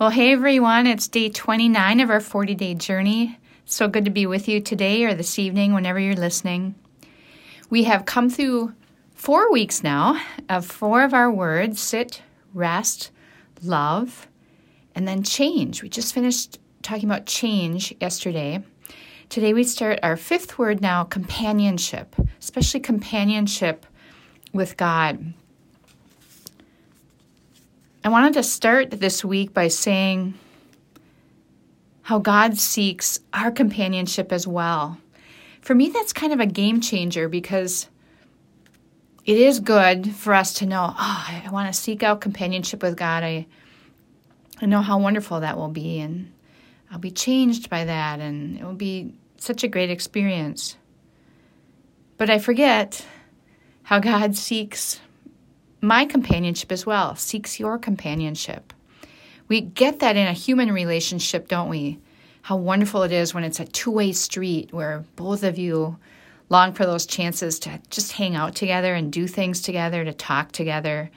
Well, 0.00 0.08
hey 0.08 0.32
everyone, 0.32 0.86
it's 0.86 1.08
day 1.08 1.28
29 1.28 2.00
of 2.00 2.08
our 2.08 2.20
40 2.20 2.54
day 2.54 2.72
journey. 2.72 3.38
So 3.66 3.86
good 3.86 4.06
to 4.06 4.10
be 4.10 4.24
with 4.24 4.48
you 4.48 4.58
today 4.58 5.04
or 5.04 5.12
this 5.12 5.38
evening, 5.38 5.74
whenever 5.74 6.00
you're 6.00 6.14
listening. 6.14 6.74
We 7.68 7.84
have 7.84 8.06
come 8.06 8.30
through 8.30 8.72
four 9.14 9.52
weeks 9.52 9.82
now 9.82 10.18
of 10.48 10.64
four 10.64 11.02
of 11.02 11.12
our 11.12 11.30
words 11.30 11.82
sit, 11.82 12.22
rest, 12.54 13.10
love, 13.62 14.26
and 14.94 15.06
then 15.06 15.22
change. 15.22 15.82
We 15.82 15.90
just 15.90 16.14
finished 16.14 16.58
talking 16.80 17.04
about 17.04 17.26
change 17.26 17.94
yesterday. 18.00 18.64
Today 19.28 19.52
we 19.52 19.64
start 19.64 19.98
our 20.02 20.16
fifth 20.16 20.56
word 20.58 20.80
now 20.80 21.04
companionship, 21.04 22.16
especially 22.40 22.80
companionship 22.80 23.84
with 24.54 24.78
God. 24.78 25.34
I 28.02 28.08
wanted 28.08 28.32
to 28.34 28.42
start 28.42 28.92
this 28.92 29.22
week 29.22 29.52
by 29.52 29.68
saying 29.68 30.32
how 32.00 32.18
God 32.18 32.56
seeks 32.56 33.20
our 33.34 33.50
companionship 33.50 34.32
as 34.32 34.46
well. 34.46 34.98
For 35.60 35.74
me, 35.74 35.90
that's 35.90 36.14
kind 36.14 36.32
of 36.32 36.40
a 36.40 36.46
game 36.46 36.80
changer 36.80 37.28
because 37.28 37.88
it 39.26 39.36
is 39.36 39.60
good 39.60 40.14
for 40.14 40.32
us 40.32 40.54
to 40.54 40.66
know, 40.66 40.94
oh, 40.98 41.42
I 41.44 41.50
want 41.52 41.72
to 41.72 41.78
seek 41.78 42.02
out 42.02 42.22
companionship 42.22 42.82
with 42.82 42.96
God. 42.96 43.22
I, 43.22 43.46
I 44.62 44.66
know 44.66 44.80
how 44.80 44.98
wonderful 44.98 45.40
that 45.40 45.58
will 45.58 45.68
be, 45.68 46.00
and 46.00 46.32
I'll 46.90 46.98
be 46.98 47.10
changed 47.10 47.68
by 47.68 47.84
that, 47.84 48.18
and 48.20 48.58
it 48.58 48.64
will 48.64 48.72
be 48.72 49.12
such 49.36 49.62
a 49.62 49.68
great 49.68 49.90
experience. 49.90 50.76
But 52.16 52.30
I 52.30 52.38
forget 52.38 53.04
how 53.82 53.98
God 53.98 54.36
seeks 54.36 55.00
my 55.80 56.04
companionship 56.04 56.72
as 56.72 56.84
well, 56.84 57.16
seeks 57.16 57.58
your 57.58 57.78
companionship. 57.78 58.72
We 59.48 59.60
get 59.60 60.00
that 60.00 60.16
in 60.16 60.26
a 60.26 60.32
human 60.32 60.70
relationship, 60.72 61.48
don't 61.48 61.68
we? 61.68 61.98
How 62.42 62.56
wonderful 62.56 63.02
it 63.02 63.12
is 63.12 63.34
when 63.34 63.44
it's 63.44 63.60
a 63.60 63.64
two 63.64 63.90
way 63.90 64.12
street 64.12 64.72
where 64.72 65.04
both 65.16 65.42
of 65.42 65.58
you 65.58 65.98
long 66.48 66.72
for 66.72 66.84
those 66.84 67.06
chances 67.06 67.58
to 67.60 67.80
just 67.90 68.12
hang 68.12 68.36
out 68.36 68.54
together 68.54 68.94
and 68.94 69.12
do 69.12 69.26
things 69.26 69.60
together, 69.62 70.04
to 70.04 70.12
talk 70.12 70.52
together, 70.52 71.10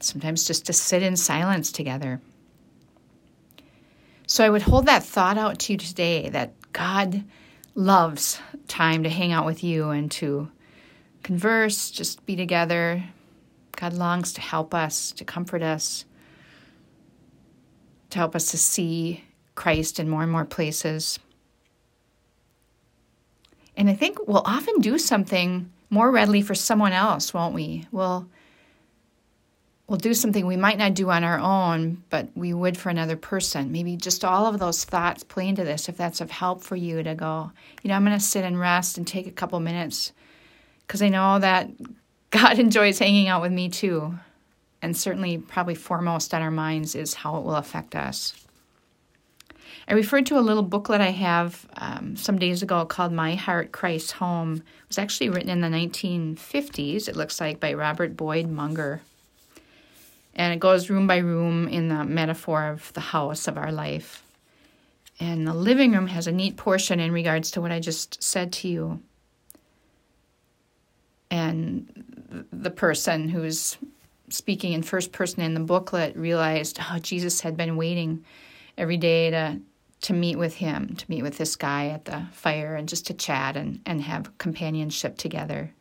sometimes 0.00 0.44
just 0.44 0.66
to 0.66 0.72
sit 0.72 1.02
in 1.02 1.16
silence 1.16 1.72
together. 1.72 2.20
So 4.26 4.44
I 4.44 4.50
would 4.50 4.62
hold 4.62 4.86
that 4.86 5.04
thought 5.04 5.38
out 5.38 5.58
to 5.60 5.72
you 5.72 5.78
today 5.78 6.28
that 6.30 6.52
God 6.72 7.24
loves 7.74 8.40
time 8.68 9.02
to 9.04 9.08
hang 9.10 9.32
out 9.32 9.46
with 9.46 9.62
you 9.62 9.90
and 9.90 10.10
to 10.12 10.50
converse, 11.22 11.90
just 11.90 12.24
be 12.26 12.36
together, 12.36 13.04
God 13.76 13.92
longs 13.92 14.32
to 14.34 14.40
help 14.40 14.74
us, 14.74 15.12
to 15.12 15.24
comfort 15.24 15.62
us, 15.62 16.04
to 18.10 18.18
help 18.18 18.34
us 18.34 18.50
to 18.50 18.58
see 18.58 19.24
Christ 19.54 20.00
in 20.00 20.08
more 20.08 20.22
and 20.22 20.32
more 20.32 20.44
places. 20.44 21.18
And 23.76 23.90
I 23.90 23.94
think 23.94 24.26
we'll 24.26 24.42
often 24.44 24.80
do 24.80 24.98
something 24.98 25.70
more 25.90 26.10
readily 26.10 26.42
for 26.42 26.54
someone 26.54 26.92
else, 26.92 27.34
won't 27.34 27.54
we? 27.54 27.86
We'll 27.92 28.28
we'll 29.86 29.98
do 29.98 30.14
something 30.14 30.46
we 30.46 30.56
might 30.56 30.78
not 30.78 30.94
do 30.94 31.10
on 31.10 31.22
our 31.22 31.38
own, 31.38 32.02
but 32.10 32.28
we 32.34 32.52
would 32.52 32.76
for 32.76 32.90
another 32.90 33.16
person. 33.16 33.70
Maybe 33.70 33.96
just 33.96 34.24
all 34.24 34.46
of 34.46 34.58
those 34.58 34.84
thoughts 34.84 35.22
play 35.22 35.46
into 35.46 35.62
this 35.62 35.88
if 35.88 35.96
that's 35.96 36.20
of 36.20 36.30
help 36.30 36.62
for 36.62 36.74
you 36.74 37.02
to 37.04 37.14
go, 37.14 37.52
you 37.82 37.88
know, 37.88 37.94
I'm 37.94 38.04
going 38.04 38.18
to 38.18 38.24
sit 38.24 38.44
and 38.44 38.58
rest 38.58 38.98
and 38.98 39.06
take 39.06 39.28
a 39.28 39.32
couple 39.32 39.60
minutes 39.60 40.12
because 40.80 41.02
I 41.02 41.08
know 41.08 41.38
that 41.38 41.70
God 42.30 42.58
enjoys 42.58 42.98
hanging 42.98 43.28
out 43.28 43.42
with 43.42 43.52
me 43.52 43.68
too. 43.68 44.14
And 44.82 44.96
certainly, 44.96 45.38
probably 45.38 45.74
foremost 45.74 46.34
on 46.34 46.42
our 46.42 46.50
minds 46.50 46.94
is 46.94 47.14
how 47.14 47.36
it 47.36 47.44
will 47.44 47.56
affect 47.56 47.96
us. 47.96 48.34
I 49.88 49.94
referred 49.94 50.26
to 50.26 50.38
a 50.38 50.40
little 50.40 50.62
booklet 50.62 51.00
I 51.00 51.10
have 51.10 51.66
um, 51.76 52.16
some 52.16 52.38
days 52.38 52.62
ago 52.62 52.84
called 52.84 53.12
My 53.12 53.36
Heart, 53.36 53.70
Christ's 53.72 54.12
Home. 54.12 54.56
It 54.56 54.88
was 54.88 54.98
actually 54.98 55.30
written 55.30 55.48
in 55.48 55.60
the 55.60 55.68
1950s, 55.68 57.08
it 57.08 57.16
looks 57.16 57.40
like, 57.40 57.60
by 57.60 57.72
Robert 57.72 58.16
Boyd 58.16 58.48
Munger. 58.48 59.00
And 60.34 60.52
it 60.52 60.60
goes 60.60 60.90
room 60.90 61.06
by 61.06 61.18
room 61.18 61.68
in 61.68 61.88
the 61.88 62.04
metaphor 62.04 62.68
of 62.68 62.92
the 62.94 63.00
house 63.00 63.46
of 63.46 63.56
our 63.56 63.72
life. 63.72 64.22
And 65.20 65.46
the 65.46 65.54
living 65.54 65.92
room 65.92 66.08
has 66.08 66.26
a 66.26 66.32
neat 66.32 66.56
portion 66.56 67.00
in 67.00 67.12
regards 67.12 67.52
to 67.52 67.60
what 67.60 67.72
I 67.72 67.80
just 67.80 68.22
said 68.22 68.52
to 68.54 68.68
you. 68.68 69.00
And 71.30 72.46
the 72.52 72.70
person 72.70 73.28
who's 73.28 73.76
speaking 74.28 74.72
in 74.72 74.82
first 74.82 75.12
person 75.12 75.40
in 75.42 75.54
the 75.54 75.60
booklet 75.60 76.16
realized 76.16 76.78
how 76.78 76.96
oh, 76.96 76.98
Jesus 76.98 77.40
had 77.40 77.56
been 77.56 77.76
waiting 77.76 78.24
every 78.76 78.96
day 78.96 79.30
to 79.30 79.60
to 80.02 80.12
meet 80.12 80.36
with 80.36 80.56
him, 80.56 80.94
to 80.94 81.04
meet 81.08 81.22
with 81.22 81.38
this 81.38 81.56
guy 81.56 81.86
at 81.88 82.04
the 82.04 82.26
fire 82.30 82.76
and 82.76 82.88
just 82.88 83.06
to 83.06 83.14
chat 83.14 83.56
and, 83.56 83.80
and 83.86 84.02
have 84.02 84.36
companionship 84.38 85.16
together. 85.16 85.72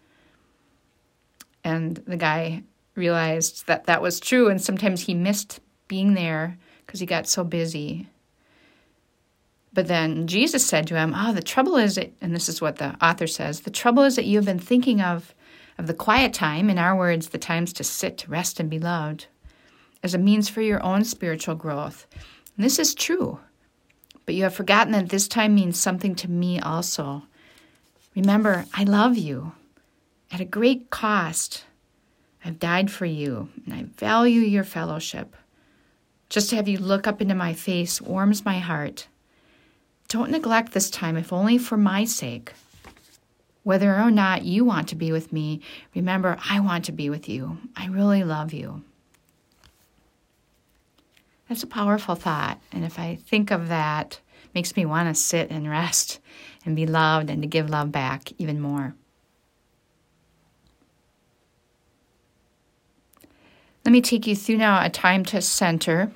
And 1.66 1.98
the 2.08 2.18
guy 2.18 2.64
realized 2.96 3.68
that 3.68 3.86
that 3.86 4.02
was 4.02 4.20
true, 4.22 4.48
and 4.50 4.62
sometimes 4.62 5.02
he 5.02 5.14
missed 5.14 5.60
being 5.88 6.14
there 6.14 6.58
because 6.86 7.00
he 7.00 7.06
got 7.06 7.28
so 7.28 7.44
busy. 7.44 8.08
But 9.76 9.88
then 9.88 10.26
Jesus 10.26 10.66
said 10.66 10.88
to 10.88 10.96
him, 10.96 11.14
Oh, 11.16 11.34
the 11.34 11.44
trouble 11.44 11.76
is, 11.76 11.96
that, 11.96 12.14
and 12.22 12.34
this 12.34 12.48
is 12.48 12.62
what 12.62 12.78
the 12.78 12.96
author 13.06 13.28
says 13.28 13.60
the 13.60 13.70
trouble 13.70 14.04
is 14.04 14.16
that 14.16 14.26
you 14.26 14.38
have 14.38 14.46
been 14.46 14.58
thinking 14.58 15.02
of 15.02 15.36
of 15.78 15.88
the 15.88 15.94
quiet 15.94 16.34
time, 16.34 16.70
in 16.70 16.78
our 16.78 16.96
words, 16.96 17.30
the 17.30 17.38
times 17.38 17.74
to 17.74 17.84
sit, 17.84 18.18
to 18.20 18.32
rest, 18.32 18.62
and 18.62 18.70
be 18.70 18.80
loved, 18.80 19.28
as 20.02 20.14
a 20.14 20.18
means 20.18 20.48
for 20.48 20.62
your 20.62 20.82
own 20.82 21.04
spiritual 21.04 21.56
growth. 21.56 22.08
And 22.56 22.66
this 22.66 22.80
is 22.80 22.96
true, 22.96 23.40
but 24.26 24.36
you 24.36 24.44
have 24.44 24.56
forgotten 24.56 24.94
that 24.94 25.10
this 25.10 25.28
time 25.28 25.54
means 25.54 25.78
something 25.78 26.16
to 26.16 26.32
me 26.32 26.62
also. 26.62 27.24
Remember, 28.16 28.66
I 28.74 28.86
love 28.86 29.18
you. 29.18 29.52
At 30.32 30.40
a 30.40 30.46
great 30.46 30.90
cost, 30.90 31.66
I've 32.46 32.58
died 32.58 32.90
for 32.90 33.06
you, 33.06 33.50
and 33.66 33.74
I 33.74 33.84
value 33.84 34.40
your 34.40 34.64
fellowship. 34.64 35.36
Just 36.30 36.52
to 36.52 36.56
have 36.56 36.70
you 36.70 36.78
look 36.78 37.06
up 37.06 37.22
into 37.22 37.36
my 37.36 37.54
face 37.54 38.02
warms 38.02 38.46
my 38.46 38.60
heart. 38.60 39.08
Don't 40.16 40.32
neglect 40.32 40.72
this 40.72 40.90
time, 40.90 41.18
if 41.18 41.34
only 41.34 41.58
for 41.58 41.76
my 41.76 42.06
sake. 42.06 42.54
Whether 43.64 43.94
or 43.94 44.10
not 44.10 44.46
you 44.46 44.64
want 44.64 44.88
to 44.88 44.96
be 44.96 45.12
with 45.12 45.34
me, 45.34 45.60
remember, 45.94 46.38
I 46.50 46.62
want 46.62 46.86
to 46.86 46.94
be 46.94 47.10
with 47.10 47.28
you. 47.28 47.58
I 47.76 47.88
really 47.88 48.24
love 48.24 48.54
you. 48.54 48.82
That's 51.50 51.64
a 51.64 51.68
powerful 51.68 52.16
thought. 52.16 52.62
And 52.72 52.86
if 52.86 52.98
I 52.98 53.16
think 53.28 53.52
of 53.52 53.68
that, 53.68 54.22
makes 54.54 54.78
me 54.78 54.86
want 54.86 55.14
to 55.14 55.22
sit 55.22 55.50
and 55.52 55.70
rest 55.70 56.22
and 56.64 56.78
be 56.78 56.86
loved 56.86 57.30
and 57.30 57.42
to 57.42 57.48
give 57.50 57.70
love 57.70 57.92
back 57.92 58.32
even 58.38 58.62
more. 58.62 58.96
Let 63.84 63.92
me 63.92 64.00
take 64.00 64.26
you 64.28 64.36
through 64.38 64.60
now 64.60 64.82
a 64.82 64.90
time 64.90 65.26
to 65.26 65.42
center. 65.42 66.10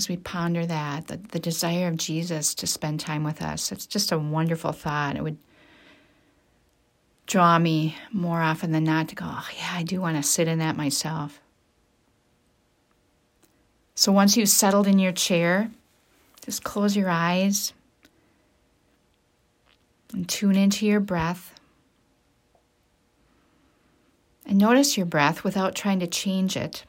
As 0.00 0.08
we 0.08 0.16
ponder 0.16 0.64
that, 0.64 1.08
the, 1.08 1.18
the 1.18 1.38
desire 1.38 1.86
of 1.86 1.98
Jesus 1.98 2.54
to 2.54 2.66
spend 2.66 3.00
time 3.00 3.22
with 3.22 3.42
us. 3.42 3.70
It's 3.70 3.84
just 3.84 4.12
a 4.12 4.18
wonderful 4.18 4.72
thought. 4.72 5.14
It 5.14 5.22
would 5.22 5.36
draw 7.26 7.58
me 7.58 7.98
more 8.10 8.40
often 8.40 8.72
than 8.72 8.84
not 8.84 9.08
to 9.10 9.14
go, 9.14 9.26
oh, 9.28 9.48
yeah, 9.58 9.72
I 9.74 9.82
do 9.82 10.00
want 10.00 10.16
to 10.16 10.22
sit 10.22 10.48
in 10.48 10.58
that 10.60 10.74
myself. 10.74 11.38
So 13.94 14.10
once 14.10 14.38
you've 14.38 14.48
settled 14.48 14.86
in 14.86 14.98
your 14.98 15.12
chair, 15.12 15.70
just 16.46 16.64
close 16.64 16.96
your 16.96 17.10
eyes 17.10 17.74
and 20.14 20.26
tune 20.26 20.56
into 20.56 20.86
your 20.86 21.00
breath. 21.00 21.60
And 24.46 24.56
notice 24.56 24.96
your 24.96 25.04
breath 25.04 25.44
without 25.44 25.74
trying 25.74 26.00
to 26.00 26.06
change 26.06 26.56
it. 26.56 26.86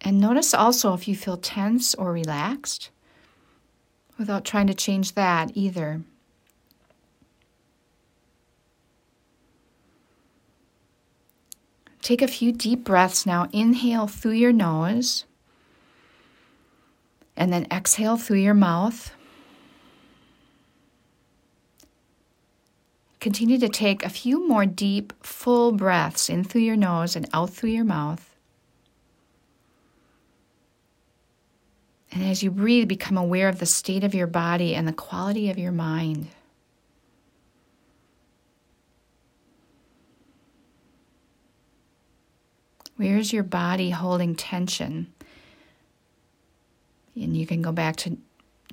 And 0.00 0.20
notice 0.20 0.54
also 0.54 0.94
if 0.94 1.08
you 1.08 1.16
feel 1.16 1.36
tense 1.36 1.94
or 1.94 2.12
relaxed 2.12 2.90
without 4.18 4.44
trying 4.44 4.66
to 4.68 4.74
change 4.74 5.14
that 5.14 5.50
either. 5.54 6.02
Take 12.00 12.22
a 12.22 12.28
few 12.28 12.52
deep 12.52 12.84
breaths 12.84 13.26
now. 13.26 13.48
Inhale 13.52 14.06
through 14.06 14.32
your 14.32 14.52
nose 14.52 15.24
and 17.36 17.52
then 17.52 17.66
exhale 17.70 18.16
through 18.16 18.38
your 18.38 18.54
mouth. 18.54 19.12
Continue 23.20 23.58
to 23.58 23.68
take 23.68 24.04
a 24.04 24.08
few 24.08 24.46
more 24.46 24.64
deep, 24.64 25.12
full 25.24 25.72
breaths 25.72 26.28
in 26.28 26.44
through 26.44 26.62
your 26.62 26.76
nose 26.76 27.16
and 27.16 27.28
out 27.32 27.50
through 27.50 27.70
your 27.70 27.84
mouth. 27.84 28.27
And 32.12 32.24
as 32.24 32.42
you 32.42 32.50
breathe, 32.50 32.88
become 32.88 33.16
aware 33.16 33.48
of 33.48 33.58
the 33.58 33.66
state 33.66 34.04
of 34.04 34.14
your 34.14 34.26
body 34.26 34.74
and 34.74 34.88
the 34.88 34.92
quality 34.92 35.50
of 35.50 35.58
your 35.58 35.72
mind. 35.72 36.28
Where 42.96 43.16
is 43.16 43.32
your 43.32 43.44
body 43.44 43.90
holding 43.90 44.34
tension? 44.34 45.12
And 47.14 47.36
you 47.36 47.46
can 47.46 47.62
go 47.62 47.72
back 47.72 47.96
to 47.96 48.18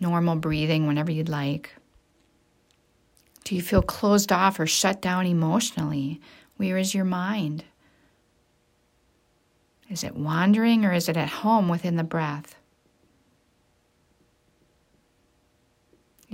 normal 0.02 0.36
breathing 0.36 0.88
whenever 0.88 1.12
you'd 1.12 1.30
like. 1.30 1.76
Do 3.44 3.56
you 3.56 3.62
feel 3.62 3.84
closed 3.84 4.32
off 4.32 4.60
or 4.60 4.66
shut 4.66 5.02
down 5.02 5.28
emotionally? 5.28 6.20
Where 6.58 6.78
is 6.78 6.96
your 6.96 7.06
mind? 7.06 7.64
Is 9.90 10.04
it 10.04 10.16
wandering 10.16 10.84
or 10.84 10.94
is 10.94 11.08
it 11.08 11.18
at 11.18 11.30
home 11.30 11.70
within 11.70 11.96
the 11.96 12.04
breath? 12.04 12.56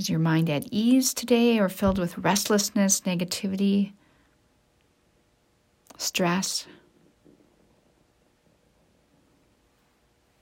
Is 0.01 0.09
your 0.09 0.17
mind 0.17 0.49
at 0.49 0.67
ease 0.71 1.13
today 1.13 1.59
or 1.59 1.69
filled 1.69 1.99
with 1.99 2.17
restlessness, 2.17 3.01
negativity, 3.01 3.91
stress? 5.95 6.65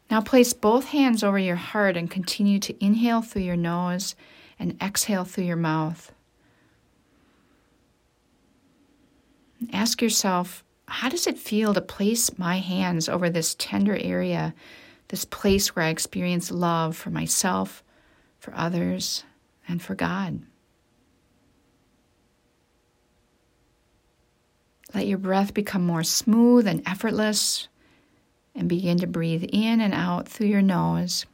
Now 0.09 0.21
place 0.21 0.53
both 0.53 0.85
hands 0.85 1.25
over 1.25 1.37
your 1.37 1.57
heart 1.57 1.97
and 1.97 2.09
continue 2.09 2.59
to 2.59 2.85
inhale 2.85 3.21
through 3.21 3.41
your 3.41 3.57
nose 3.57 4.15
and 4.57 4.81
exhale 4.81 5.25
through 5.25 5.43
your 5.43 5.57
mouth. 5.57 6.13
Ask 9.73 10.01
yourself, 10.01 10.63
how 10.87 11.09
does 11.09 11.27
it 11.27 11.37
feel 11.37 11.73
to 11.73 11.81
place 11.81 12.37
my 12.37 12.59
hands 12.59 13.09
over 13.09 13.29
this 13.29 13.55
tender 13.59 13.97
area, 13.97 14.53
this 15.09 15.25
place 15.25 15.75
where 15.75 15.83
I 15.83 15.89
experience 15.89 16.49
love 16.49 16.95
for 16.95 17.09
myself, 17.09 17.83
for 18.39 18.53
others, 18.55 19.25
and 19.69 19.81
for 19.81 19.95
God? 19.95 20.41
Let 24.93 25.07
your 25.07 25.19
breath 25.19 25.53
become 25.53 25.85
more 25.85 26.03
smooth 26.03 26.67
and 26.67 26.81
effortless 26.85 27.67
and 28.55 28.67
begin 28.67 28.97
to 28.97 29.07
breathe 29.07 29.45
in 29.53 29.79
and 29.79 29.93
out 29.93 30.27
through 30.27 30.47
your 30.47 30.63
nose. 30.63 31.27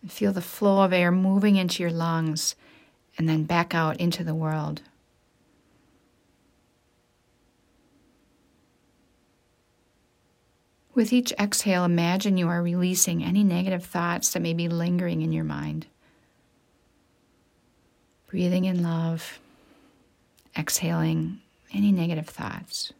And 0.00 0.10
feel 0.10 0.32
the 0.32 0.40
flow 0.40 0.82
of 0.82 0.92
air 0.92 1.10
moving 1.10 1.56
into 1.56 1.82
your 1.82 1.92
lungs 1.92 2.54
and 3.18 3.28
then 3.28 3.42
back 3.44 3.74
out 3.74 3.98
into 3.98 4.22
the 4.22 4.34
world. 4.34 4.82
With 10.94 11.12
each 11.12 11.32
exhale, 11.38 11.84
imagine 11.84 12.36
you 12.36 12.48
are 12.48 12.62
releasing 12.62 13.22
any 13.22 13.44
negative 13.44 13.84
thoughts 13.84 14.32
that 14.32 14.42
may 14.42 14.54
be 14.54 14.68
lingering 14.68 15.22
in 15.22 15.32
your 15.32 15.44
mind. 15.44 15.86
Breathing 18.26 18.64
in 18.64 18.82
love, 18.82 19.38
exhaling 20.56 21.40
any 21.72 21.92
negative 21.92 22.28
thoughts. 22.28 22.92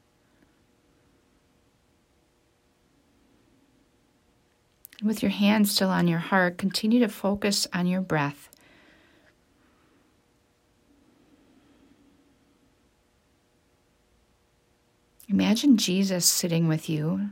With 5.02 5.22
your 5.22 5.30
hand 5.30 5.66
still 5.68 5.88
on 5.88 6.08
your 6.08 6.18
heart, 6.18 6.58
continue 6.58 7.00
to 7.00 7.08
focus 7.08 7.66
on 7.72 7.86
your 7.86 8.02
breath. 8.02 8.50
Imagine 15.28 15.76
Jesus 15.76 16.26
sitting 16.26 16.68
with 16.68 16.88
you, 16.88 17.30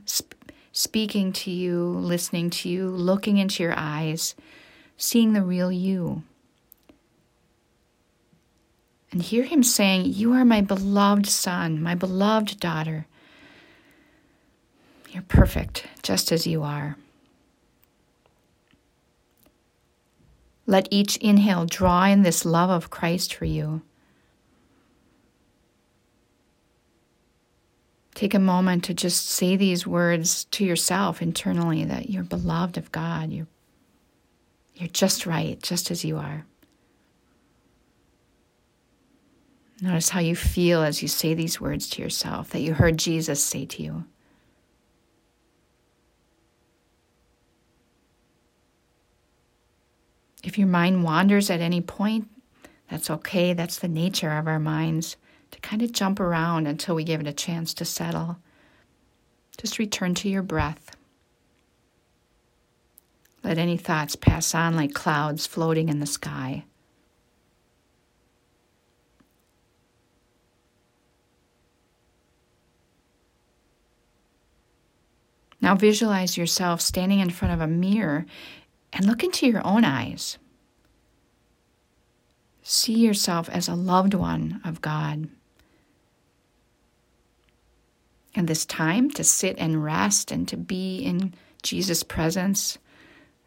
speaking 0.79 1.33
to 1.33 1.51
you, 1.51 1.83
listening 1.83 2.51
to 2.51 2.69
you, 2.69 2.89
looking 2.89 3.37
into 3.37 3.65
your 3.65 3.75
eyes, 3.77 4.37
seeing 4.97 5.33
the 5.33 5.43
real 5.43 5.73
you. 5.73 6.23
And 9.11 9.21
hear 9.21 9.43
him 9.43 9.65
saying, 9.65 10.05
You 10.05 10.35
are 10.35 10.45
my 10.45 10.61
beloved 10.61 11.27
son, 11.27 11.83
my 11.83 11.97
beloved 11.97 12.61
daughter. 12.61 13.09
You're 15.11 15.25
perfect 15.25 15.85
just 16.05 16.31
as 16.31 16.47
you 16.47 16.63
are. 16.63 16.97
Let 20.65 20.87
each 20.93 21.17
inhale 21.17 21.67
draw 21.67 22.05
in 22.05 22.23
this 22.23 22.45
love 22.45 22.71
of 22.71 22.89
Christ 22.89 23.35
for 23.35 23.47
you. 23.47 23.83
Take 28.19 28.35
a 28.35 28.41
moment 28.41 28.83
to 28.83 28.95
just 28.95 29.29
say 29.29 29.55
these 29.55 29.87
words 29.87 30.47
to 30.47 30.65
yourself 30.65 31.23
internally 31.23 31.85
that 31.85 32.11
you're 32.11 32.25
beloved 32.25 32.77
of 32.77 32.91
God. 32.91 33.31
You're, 33.31 33.47
you're 34.75 34.89
just 34.89 35.25
right, 35.25 35.63
just 35.63 35.93
as 35.93 36.05
you 36.05 36.17
are. 36.17 36.45
Notice 39.81 40.09
how 40.09 40.19
you 40.19 40.35
feel 40.35 40.83
as 40.83 41.01
you 41.01 41.07
say 41.07 41.33
these 41.33 41.61
words 41.61 41.89
to 41.91 42.03
yourself 42.03 42.51
that 42.51 42.59
you 42.59 42.75
heard 42.75 42.97
Jesus 42.97 43.41
say 43.41 43.67
to 43.67 43.85
you. 43.85 44.05
If 50.43 50.59
your 50.59 50.67
mind 50.67 51.05
wanders 51.05 51.51
at 51.51 51.61
any 51.61 51.83
point, 51.83 52.29
that's 52.91 53.11
okay. 53.11 53.53
That's 53.53 53.79
the 53.79 53.87
nature 53.87 54.33
of 54.33 54.49
our 54.49 54.59
minds 54.59 55.17
to 55.51 55.61
kind 55.61 55.83
of 55.83 55.93
jump 55.93 56.21
around 56.21 56.67
until 56.67 56.95
we 56.95 57.05
give 57.05 57.21
it 57.21 57.27
a 57.27 57.33
chance 57.33 57.75
to 57.75 57.85
settle. 57.85 58.39
Just 59.57 59.79
return 59.79 60.15
to 60.15 60.29
your 60.29 60.43
breath. 60.43 60.97
Let 63.43 63.59
any 63.59 63.77
thoughts 63.77 64.17
pass 64.17 64.55
on 64.55 64.77
like 64.77 64.95
clouds 64.95 65.47
floating 65.47 65.89
in 65.89 66.01
the 66.01 66.07
sky. 66.07 66.65
Now 75.61 75.75
visualize 75.75 76.37
yourself 76.37 76.81
standing 76.81 77.21
in 77.21 77.31
front 77.31 77.55
of 77.55 77.61
a 77.61 77.67
mirror 77.67 78.27
and 78.93 79.07
look 79.07 79.25
into 79.25 79.47
your 79.47 79.67
own 79.67 79.85
eyes. 79.85 80.39
See 82.63 82.99
yourself 82.99 83.49
as 83.49 83.69
a 83.69 83.75
loved 83.75 84.15
one 84.15 84.61
of 84.65 84.81
God. 84.81 85.29
And 88.35 88.47
this 88.47 88.67
time 88.67 89.11
to 89.13 89.25
sit 89.25 89.57
and 89.59 89.83
rest 89.83 90.31
and 90.31 90.47
to 90.49 90.57
be 90.57 90.99
in 91.01 91.35
Jesus' 91.63 92.03
presence, 92.03 92.79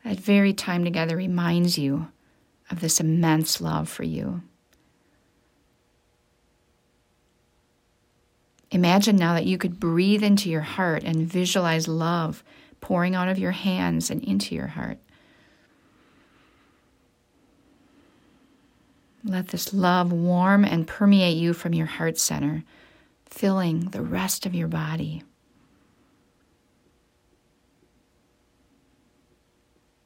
that 0.04 0.20
very 0.20 0.54
time 0.54 0.84
together 0.84 1.16
reminds 1.16 1.78
you 1.78 2.08
of 2.70 2.80
this 2.80 3.00
immense 3.00 3.62
love 3.62 3.88
for 3.88 4.04
you. 4.04 4.42
Imagine 8.72 9.18
now 9.18 9.34
that 9.34 9.46
you 9.46 9.58
could 9.58 9.80
breathe 9.80 10.24
into 10.24 10.50
your 10.50 10.62
heart 10.62 11.04
and 11.04 11.28
visualize 11.28 11.88
love 11.88 12.44
pouring 12.80 13.16
out 13.16 13.28
of 13.28 13.38
your 13.38 13.52
hands 13.52 14.10
and 14.10 14.24
into 14.24 14.56
your 14.56 14.68
heart. 14.68 14.98
Let 19.24 19.50
this 19.50 19.74
love 19.74 20.12
warm 20.12 20.66
and 20.66 20.88
permeate 20.88 21.38
you 21.38 21.54
from 21.54 21.74
your 21.74 21.86
heart 21.86 22.18
center, 22.18 22.64
filling 23.32 23.90
the 23.90 24.02
rest 24.02 24.46
of 24.46 24.54
your 24.54 24.68
body. 24.68 25.24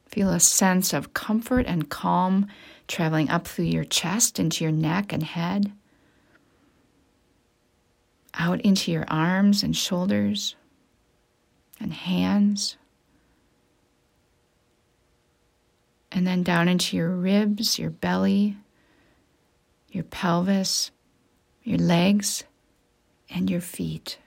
Feel 0.08 0.30
a 0.30 0.40
sense 0.40 0.94
of 0.94 1.14
comfort 1.14 1.66
and 1.66 1.90
calm 1.90 2.48
traveling 2.88 3.30
up 3.30 3.48
through 3.48 3.66
your 3.66 3.84
chest 3.84 4.40
into 4.40 4.64
your 4.64 4.72
neck 4.72 5.12
and 5.12 5.24
head, 5.24 5.74
out 8.36 8.62
into 8.62 8.92
your 8.92 9.06
arms 9.10 9.64
and 9.64 9.76
shoulders 9.76 10.56
and 11.82 11.92
hands, 11.92 12.78
and 16.12 16.26
then 16.26 16.44
down 16.44 16.70
into 16.70 16.96
your 16.96 17.10
ribs, 17.10 17.78
your 17.78 17.90
belly 17.90 18.56
your 19.96 20.04
pelvis, 20.04 20.92
your 21.64 21.78
legs, 21.78 22.44
and 23.30 23.50
your 23.50 23.62
feet. 23.62 24.18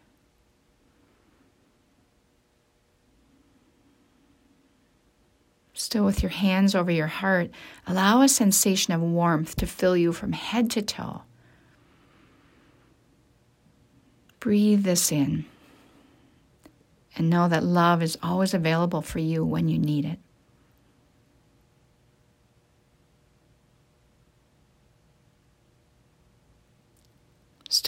Still 5.72 6.04
with 6.04 6.22
your 6.22 6.30
hands 6.30 6.74
over 6.74 6.90
your 6.90 7.06
heart, 7.06 7.50
allow 7.86 8.20
a 8.20 8.28
sensation 8.28 8.92
of 8.92 9.00
warmth 9.00 9.54
to 9.56 9.66
fill 9.66 9.96
you 9.96 10.12
from 10.12 10.32
head 10.32 10.70
to 10.72 10.82
toe. 10.82 11.22
Breathe 14.40 14.82
this 14.82 15.12
in 15.12 15.44
and 17.16 17.30
know 17.30 17.48
that 17.48 17.64
love 17.64 18.02
is 18.02 18.18
always 18.22 18.54
available 18.54 19.02
for 19.02 19.18
you 19.18 19.44
when 19.44 19.68
you 19.68 19.78
need 19.78 20.04
it. 20.04 20.18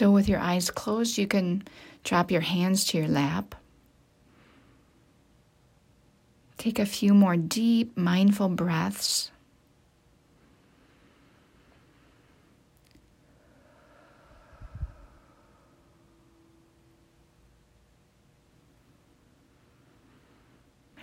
Still 0.01 0.13
with 0.13 0.27
your 0.27 0.39
eyes 0.39 0.71
closed, 0.71 1.19
you 1.19 1.27
can 1.27 1.63
drop 2.03 2.31
your 2.31 2.41
hands 2.41 2.85
to 2.85 2.97
your 2.97 3.07
lap. 3.07 3.53
Take 6.57 6.79
a 6.79 6.87
few 6.87 7.13
more 7.13 7.37
deep, 7.37 7.95
mindful 7.95 8.49
breaths. 8.49 9.29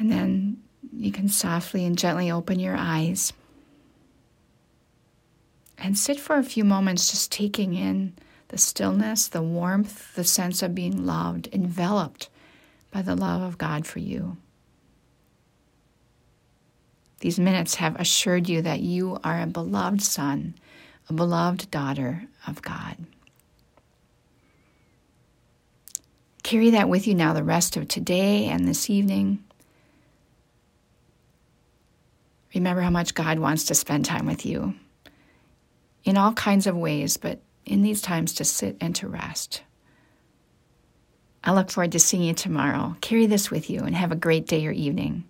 And 0.01 0.11
then 0.11 0.61
you 0.93 1.13
can 1.13 1.29
softly 1.29 1.87
and 1.87 1.97
gently 1.97 2.33
open 2.33 2.59
your 2.59 2.75
eyes 2.77 3.33
and 5.79 5.97
sit 5.97 6.19
for 6.19 6.35
a 6.35 6.43
few 6.43 6.65
moments 6.65 7.13
just 7.13 7.31
taking 7.31 7.75
in 7.75 8.15
the 8.49 8.59
stillness, 8.59 9.29
the 9.29 9.43
warmth, 9.43 10.15
the 10.15 10.25
sense 10.25 10.63
of 10.63 10.75
being 10.75 11.07
loved, 11.07 11.49
enveloped 11.53 12.29
by 12.91 13.03
the 13.03 13.15
love 13.15 13.43
of 13.43 13.59
God 13.59 13.87
for 13.87 13.99
you. 13.99 14.37
These 17.21 17.39
minutes 17.39 17.77
have 17.77 17.97
assured 17.97 18.49
you 18.49 18.63
that 18.63 18.81
you 18.81 19.19
are 19.25 19.41
a 19.41 19.47
beloved 19.47 20.01
son, 20.01 20.55
a 21.09 21.13
beloved 21.13 21.71
daughter 21.71 22.25
of 22.47 22.63
God. 22.63 22.97
Carry 26.43 26.71
that 26.71 26.89
with 26.89 27.07
you 27.07 27.15
now 27.15 27.35
the 27.35 27.45
rest 27.45 27.77
of 27.77 27.89
today 27.89 28.47
and 28.47 28.67
this 28.67 28.89
evening. 28.89 29.45
Remember 32.55 32.81
how 32.81 32.91
much 32.91 33.15
God 33.15 33.39
wants 33.39 33.65
to 33.65 33.75
spend 33.75 34.07
time 34.07 34.25
with 34.25 34.47
you 34.47 34.75
in 36.05 36.17
all 36.17 36.33
kinds 36.33 36.67
of 36.67 36.77
ways, 36.77 37.19
but 37.19 37.41
in 37.69 37.83
these 37.83 38.03
times 38.03 38.35
to 38.35 38.45
sit 38.45 38.77
and 38.81 38.95
to 38.97 39.09
rest. 39.09 39.63
I 41.45 41.53
look 41.53 41.71
forward 41.71 41.93
to 41.93 42.01
seeing 42.01 42.25
you 42.25 42.35
tomorrow. 42.35 42.97
Carry 43.01 43.27
this 43.27 43.51
with 43.51 43.71
you 43.71 43.81
and 43.81 43.95
have 43.95 44.13
a 44.13 44.17
great 44.17 44.47
day 44.47 44.67
or 44.67 44.73
evening. 44.73 45.25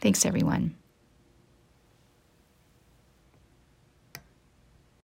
Thanks, 0.00 0.26
everyone. 0.26 0.74